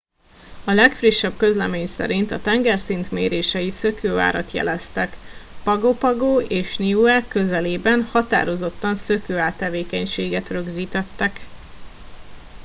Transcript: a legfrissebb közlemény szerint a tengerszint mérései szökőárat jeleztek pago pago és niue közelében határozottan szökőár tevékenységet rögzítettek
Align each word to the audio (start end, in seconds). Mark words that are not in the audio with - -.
a 0.65 0.71
legfrissebb 0.71 1.37
közlemény 1.37 1.85
szerint 1.87 2.31
a 2.31 2.41
tengerszint 2.41 3.11
mérései 3.11 3.69
szökőárat 3.69 4.51
jeleztek 4.51 5.17
pago 5.63 5.93
pago 5.97 6.41
és 6.41 6.77
niue 6.77 7.27
közelében 7.27 8.03
határozottan 8.11 8.95
szökőár 8.95 9.55
tevékenységet 9.55 10.49
rögzítettek 10.49 11.39